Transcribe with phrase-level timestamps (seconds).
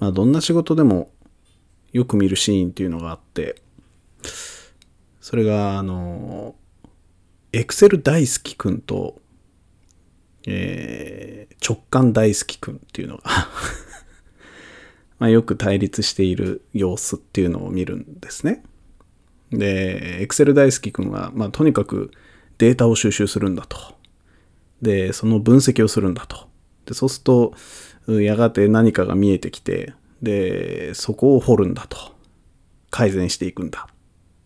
[0.00, 1.12] まあどんな仕事でも
[1.92, 3.62] よく見るシーンっていうのがあって、
[5.20, 6.56] それが、あの、
[7.52, 9.20] エクセル大好きくんと、
[10.46, 13.22] えー直感大好きくんっていうのが
[15.18, 18.64] まあよく対立している様子っていうのを見るんですね。
[19.52, 22.10] で、エクセル大好きくんは、まあとにかく
[22.56, 23.76] データを収集するんだと。
[24.80, 26.48] で、その分析をするんだと。
[26.86, 27.54] で、そうすると、
[28.18, 31.96] やがて何かが見えてきて、で、そこを掘るんだと。
[32.90, 33.86] 改善していくんだ。
[33.90, 33.94] っ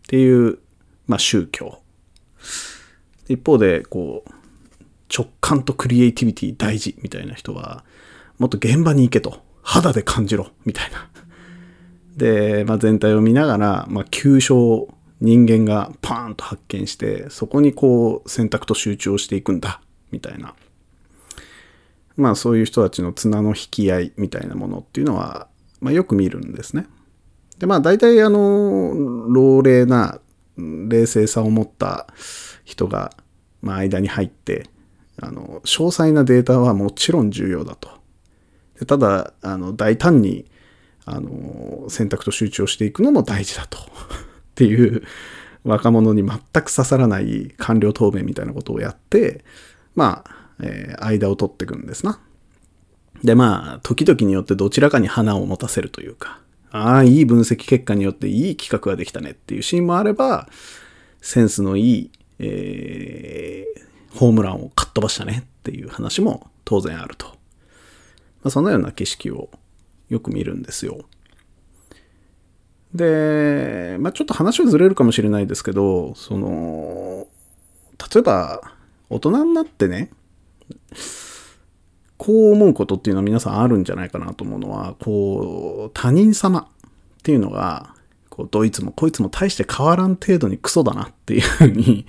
[0.07, 0.59] ていう、
[1.07, 1.81] まあ宗教。
[3.29, 4.31] 一方で、こう、
[5.17, 7.85] 直感とクリエイティビティ大事みたいな人は、
[8.39, 9.43] もっと現場に行けと。
[9.63, 11.09] 肌で感じろみたいな。
[12.17, 20.55] で、まあ、全体を見ながら、まあ、急所を人間がパーンと発見して、そこにこう選択と集中をしていくんだ、みたいな。
[22.17, 25.49] まあそういう人たちの綱の引き合いみたいなものっていうのは、
[25.81, 26.87] まあよく見るんですね。
[27.59, 28.95] で、まあ大体あの、
[29.29, 30.21] 老齢な
[30.57, 32.07] 冷静さを持った
[32.65, 33.13] 人が、
[33.63, 34.69] まあ間に入って、
[35.21, 37.89] あの、詳細なデータはもちろん重要だと。
[38.79, 40.47] でただ、あの、大胆に、
[41.05, 43.79] あの、選択と集中をしていくのも大事だと。
[43.79, 43.85] っ
[44.55, 45.03] ていう、
[45.65, 49.45] 若者に全く刺さらない官僚答弁みたいなことをやって、
[49.95, 52.21] まあ、えー間を取っていくんですな。
[53.23, 60.49] で、まあ、時々によってどちらかに花を持たせるというか、ああ、いい分析結果によっていい企画ができたねっていうシーンもあれば、
[61.21, 67.27] センスのいい、えーホームランをかっ飛ばしたねっていう話も当然あると。
[67.27, 67.33] ま
[68.45, 69.51] あ、そのような景色を
[70.09, 71.05] よく見るんですよ。
[72.95, 77.27] で、まあ、ちょっと話はずれるかもしれないですけど、その、
[78.15, 78.63] 例えば、
[79.11, 80.11] 大人になってね、
[82.17, 86.65] こう思うことっていうのは皆さんあるんじゃないかなと思うのは、こう、他人様っ
[87.23, 87.95] ていうのが、
[88.31, 92.07] こう、どいつもこいつも大して変わらん程度にクソだなっていうふうに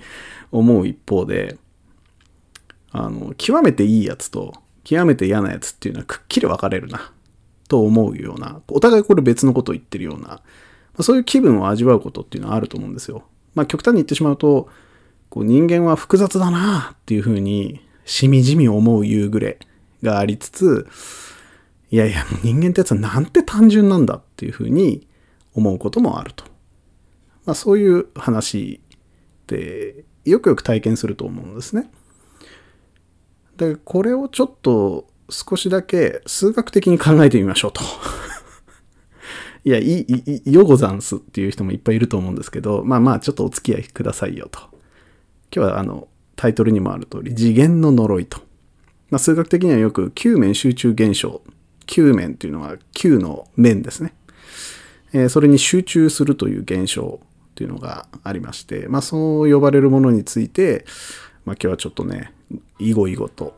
[0.52, 1.58] 思う一方で、
[2.92, 7.12] あの、極めていいやつと、極めて嫌なやつっていうのはくっきり分かれるな、
[7.68, 10.40] と思うような、お互いこれ別のことを言ってるような、
[11.00, 13.24] そういう気分を味わうことっていうのはあると思うんですよ。
[13.54, 14.68] まあ極端に言ってしまうと、
[15.28, 19.58] こう人間は複雑だなっていうふうに、しみじみ思う夕暮れ
[20.02, 20.88] がありつつ、
[21.90, 25.06] いやいや、人間ってやつはなんて単純なんだっていうふうに
[25.54, 26.44] 思うこともあると。
[27.44, 31.90] まあそういう話ってよくよく体験すると思うんですね。
[33.56, 37.82] で、これをちょっと少しだけ数学的に考えてみましょうと。
[39.64, 44.60] いや、いい、いい、よござんすっていう人もいっぱいいると思うんですけど、まあまあちょっとお付き合いくださいよと。
[45.54, 48.38] 今日はあの、タイトルにもある通り、次元の呪いと。
[49.10, 51.42] まあ数学的にはよく9面集中現象。
[51.86, 54.14] 9面というのは9の面ですね。
[55.12, 57.20] えーそれに集中するという現象
[57.54, 60.84] というのがありまして、まあそう呼ばれるものについて、
[61.44, 62.32] まあ今日はちょっとね、
[62.78, 63.54] いごいごと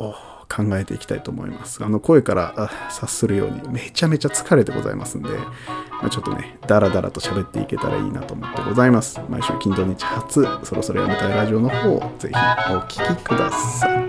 [0.48, 1.84] 考えていきたいと思います。
[1.84, 9.20] あの声から察するようにめちゃめちゃ疲れてございますんで、まあ、ちょっとね、ダラダラと喋っていけたらいいなと思ってございます。
[9.28, 12.34] 毎週金土日初、そろそろやめたいラジオの方をぜひ
[12.72, 14.07] お聴きください。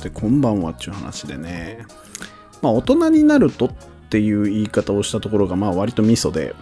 [0.00, 1.86] してこんばんはっていう話でね。
[2.62, 3.70] まあ大人になるとっ
[4.08, 6.54] ていう言い方をしたところがまあ割とミソで。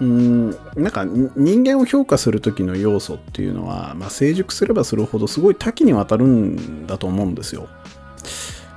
[0.00, 7.68] うーんなんか人間を評価する時の要素っていうのは、まあ、成熟すればするほどすごい多岐にわたるんだと思うんですよ。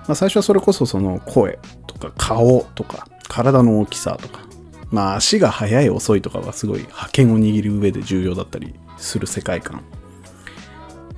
[0.07, 4.41] まあ、最初はそれこそその声とか顔とか体の大きさとか。
[4.89, 9.83] まあ足が速い遅いとかはすごい覇権を握る上で重要だったりする世界観。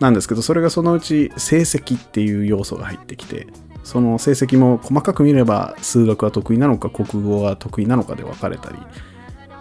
[0.04, 3.48] なんですけどそれがそのうち成績っていう要素が入ってきて
[3.86, 8.78] その成績も細かく見れば数学は得意なのか国語は得意なのかで分かれたり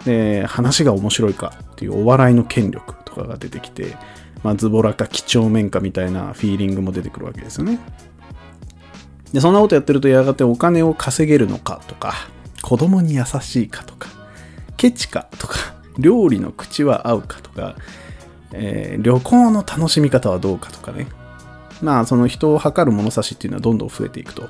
[0.03, 3.95] で話が面白いかっていうお笑いの権力とかが出てきて、
[4.43, 7.79] まあ、ズボラか几帳面かみたいなフィーリングも出てくるわけですよね。
[9.31, 12.13] でそんなことやってるとやがてお金を稼げるのかとか
[12.61, 14.09] 子供に優しいかとか
[14.75, 15.55] ケチかとか
[15.97, 17.77] 料理の口は合うかとか
[18.53, 21.07] えー旅行の楽しみ方はどうかとかね。
[21.81, 24.47] まあ、その人を測る物差しっていうのはどんどん増えていくと。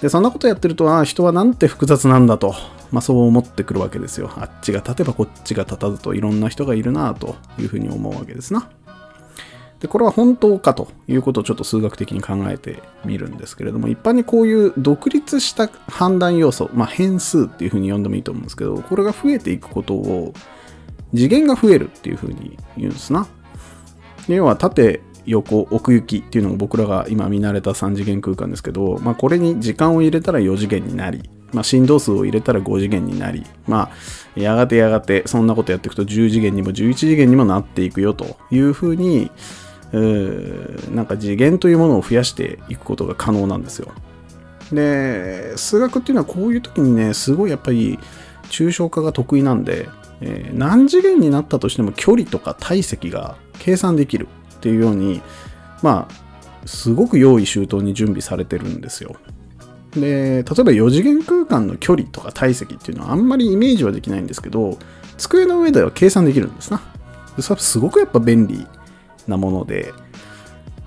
[0.00, 2.54] で、そんなことやってると、ああ、人はなんて複雑なんだと、
[2.92, 4.30] まあそう思ってくるわけですよ。
[4.36, 8.68] あっちが立てばこっちが立たずといろんな人がいるなというふうに思うわけですな。
[9.82, 20.34] でこれは本当かということをちょっと数学的に考えてみるんですけれども一般にこういう独立した判断要素、まあ、変数っていうふうに呼んでもいいと思うんですけどこれが増えていくことを
[21.14, 23.26] 次元が増えるっていうふうに言うんですな
[24.28, 33.90] 要は縦横奥行きっていうのが僕らが今見慣れた3次元空間ですけど、まあ、これに時間を入れたら4次元になりまあ、振動数を入れたら5次元になり、ま
[34.36, 39.30] あ、やがてやがてそんなことやっていくと10次元にも11次元にもなっていくよというふうに、
[39.92, 43.92] なんか次元というものを増やしていくことが可能なんですよ。
[44.72, 47.98] で、数学っていうのはこういう時にね、すごいやっぱり
[48.44, 49.88] 抽象化が得意なんで、
[50.22, 55.20] えー、何次元になったとしても距離とか体積が計算できるっていうように、
[55.82, 59.16] まあ、すごく用意周到に準備されてるんですよ。
[59.90, 64.78] で、例えば4次元空間の距離とか体積っていうのはあんまりイメージはできないんですけど、
[65.18, 66.80] 机の上では計算できるんですな。
[67.40, 68.66] それすごくやっぱ便利
[69.26, 69.92] なもので、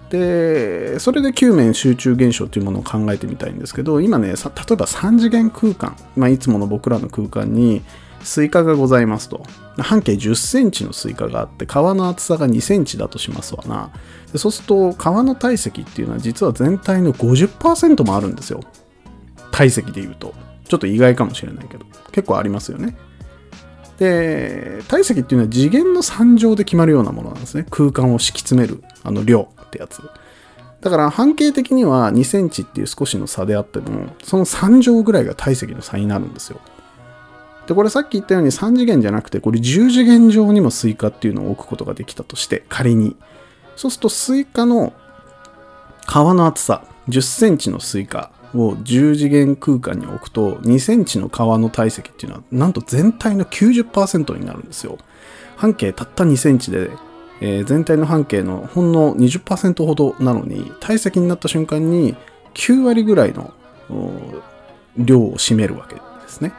[0.09, 4.53] で、それで球面集中現象というものを考えてみたいんですけど、今ね、例えば
[4.85, 7.81] 3次元空間、まあ、いつもの僕らの空間に
[8.25, 9.43] スイカがございますと。
[9.77, 13.91] 半径10センチのスイカがあって、皮の厚さが2センチだとしますわな。
[14.31, 18.61] でそうすると、皮の体積っていうのは実は全体の50%もあるんですよ。
[19.51, 20.33] 体積で言うと。
[20.67, 21.85] ちょっと意外かもしれないけど。
[22.11, 22.97] 結構ありますよね。
[23.97, 27.65] で、体積っていうのは次元の3乗で決まるようなものなんですね。
[27.69, 30.01] 空間を敷き詰める、あの量ってやつ。
[30.81, 36.59] だから半径的には2センチっていう少しの差であっても、その3乗ぐらいが体積の差になるんですよ。
[37.67, 43.15] で、これさっき言ったように3次元じゃなくて、これ10次元上にもスイカっていうのを置くことができたとして、仮に。
[43.75, 44.93] そうするとスイカの
[46.07, 54.97] 皮の厚さ、10センチのスイカを10次元空間に置くと2センチの皮の体積っていうのはなんと全体の90%になるんですよ。
[55.55, 56.89] 半径たった2センチで、
[57.41, 62.15] えー、全体の半径のほんの20%ほどなのに体積になった瞬間に
[62.53, 63.53] 9割ぐらいの
[64.97, 66.53] 量を占めるわけですね。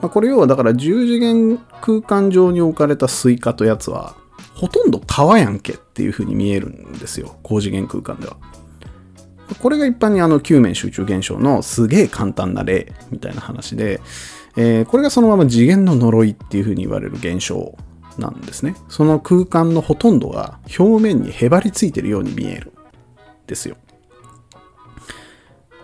[0.00, 4.16] まあ、これ要はだから10次元空間上に置かれたスイカってやつは
[4.54, 7.38] ほとんど皮やんけっていう風に見えるんですよ。
[7.42, 8.36] 高次元空間では。
[9.58, 14.00] これが一般にあの球面集中現象のすげえ簡単な例みたいな話で、
[14.56, 17.76] えー、これがそのまま次元の呪いっていうふうに言われる現象
[18.18, 18.76] なんですね。
[18.88, 22.72] その空間のほとんどが表面にへばりついてるように見える。
[23.46, 23.76] ですよ。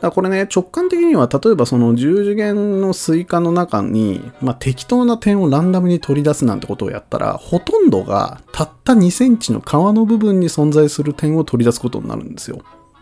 [0.00, 12.60] だこれね、直感的には、例えばその10次元のスイカの中に、まあ、適当な点をランダムに取り出すなんてことをやったら、ほとんどがたった2センチの皮の部分に存在する点を取り出すことになるんですよ。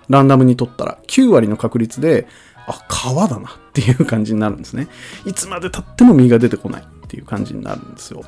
[0.08, 2.29] ランダムに取ったら9割の確率で、
[2.67, 4.88] あ、皮だなっていう感じになるんですね。
[5.26, 8.23] いつまで経っても実が出てこないっていう感じになるんですよ。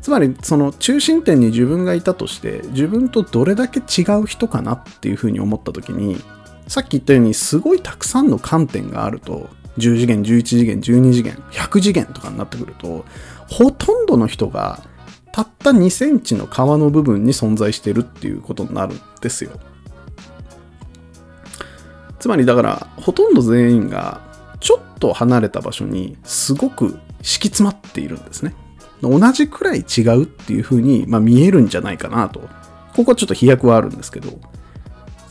[0.00, 6.22] つまり、その中心点に自分がいたとして、自分とどれだけ違う人かなっていうふうに思った時に、
[6.66, 13.04] さっき言ったようにすごいたくさんの観点があると、10次元、11次元、12次元、100次元とかになってくると、
[13.48, 14.82] ほとんどの人が
[15.32, 19.50] たった2センチの皮の部分に存在してるっていうことになるんですよ。
[22.20, 24.20] つまりだからほとんど全員が
[24.60, 28.54] ちょっと離れた場所にすごく敷き詰まっているんですね。
[29.02, 32.40] 同じくらい違うっていう風に、まあ、見えるんじゃないかなと。
[32.94, 34.38] ここはちょっと飛躍はあるんですけど。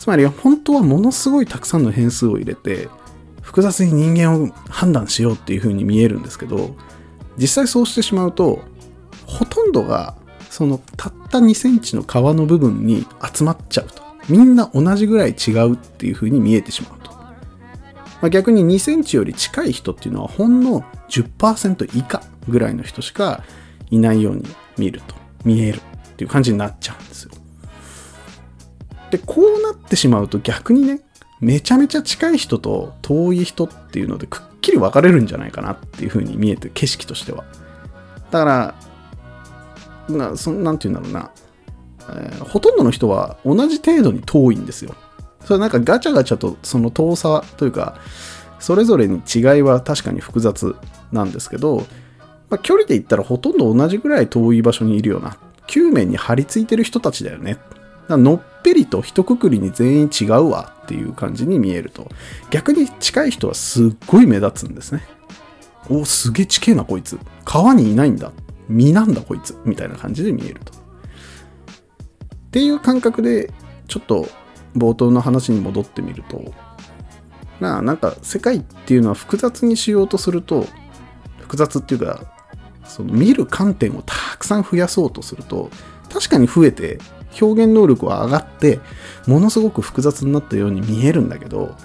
[0.03, 2.89] つまり本当はものすごいたくさんの変数を入れて
[3.41, 6.75] 複雑に人間を判断しようっていう風に見えるんですけど
[7.37, 8.59] 実際そうしてしまうと
[9.25, 10.17] ほとんどが
[10.49, 14.03] そのたった2センチの皮の部分に集まっちゃうと。
[14.27, 17.11] みんな同じぐらい違うっていう風に見えてしまうと。
[17.11, 17.29] ま
[18.23, 23.41] あ、逆に2センチより近い人っていうのはほんの10%以下ぐらいの人しか
[23.89, 24.43] いないように
[24.77, 27.02] 見ると、見えるっていう感じになっちゃうん
[29.17, 29.23] で。
[29.25, 31.01] こうなってしまうと逆にね、
[31.39, 37.43] めちゃめちゃ近い人と遠い人っていうのでくっきり分かれるんじゃないかなっていう風に見えて景色としては。
[38.31, 38.45] だか
[40.09, 41.31] ら、なそなんて言うんだろうな。
[42.09, 44.95] えー、ほとんどの人は同じ程度に遠いんですよ。
[45.45, 47.97] それなんかガチャガチャとその遠さというか、
[48.59, 50.75] それぞれに違いは確かに複雑
[51.11, 51.85] なんですけど、
[52.49, 57.57] まあ、距離で言ったらほとんど同じぐらい遠い場所にいるような、球面に張り付いてる人たちだよね。
[58.09, 58.41] のっ
[58.73, 62.09] ぺりと一括りに全員違うわっていう感じに見えると、
[62.49, 65.03] 逆に近い人はすっごい目立つんですね。
[65.89, 67.19] お、すげえ地形なこいつ。
[67.45, 68.31] 川にいないんだ。
[68.69, 69.57] 実なんだこいつ。
[69.65, 70.73] みたいな感じで見えると。
[70.73, 70.77] っ
[72.51, 73.51] ていう感覚で
[73.87, 74.27] ちょっと
[74.77, 76.53] 冒頭の話に戻ってみると
[77.59, 80.67] なあなんか世界っていうのは複雑にしようとすると
[81.39, 82.31] 複雑っていうか
[82.85, 85.71] その見る観点をたくさん増やそうとすると
[86.11, 86.99] 確かに増えて
[87.41, 88.79] 表現能力は上がって
[89.27, 91.75] ものすごく複雑になったように見えるんだけど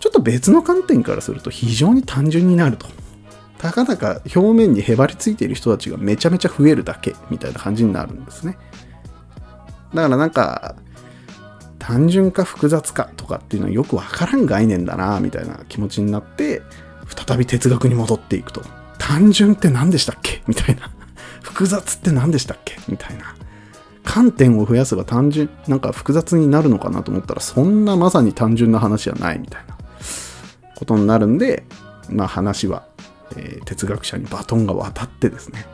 [0.00, 2.86] ちょっと別の観点からすると非常に単純になると。
[3.58, 8.58] たかだか表面にへばりついている人たちがめちゃめちゃ増えるだけみたいな感じになるんですね。
[9.94, 10.74] だからなんか
[11.78, 16.62] 単純か複雑かとかっていうのはよくわからん概念だなみたいな気持ちになって
[17.06, 18.62] 再び哲学に戻っていくと。
[18.98, 20.90] 単純って何でしたっけみたいな。
[21.42, 23.34] 複雑って何でしたっけみたいな。
[24.04, 29.76] 観点を増やせば単純なんか複雑になるのかなと思ったらそんなまさに単純な話はないみたいな
[30.76, 31.64] ことになるんで
[32.10, 32.86] まあ話は
[33.36, 35.66] えー、哲学者にバトンが渡ってですね、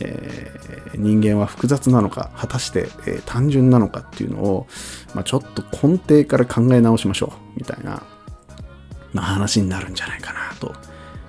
[0.00, 4.66] えー、人間は複雑なのか果たして、えー、単純なのかっていうのを、
[5.14, 8.02] まあ、ちょっと根底から考え直しましょうみたいな、
[9.12, 10.74] まあ、話になるんじゃないかなと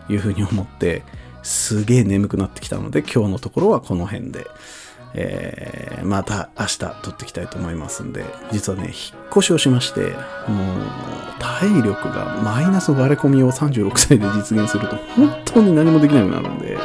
[0.10, 1.04] いうふうに思って
[1.44, 4.48] すげえ眠くなってきたので今日のところはこの辺で。
[5.14, 8.94] えー、また明日撮っていきたいと思いますんで、実はね、引っ
[9.32, 10.14] 越しをしまして、もう、
[11.40, 16.78] 体力がマイナス割れ込みを36歳で実現すると、本当に何もできなくなるんで、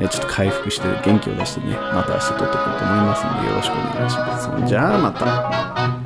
[0.00, 4.66] えちょっと回復して元気を出してね、また明日撮っていこうと思いますんで、よろしくお願いします。
[4.66, 6.02] じゃあ、また。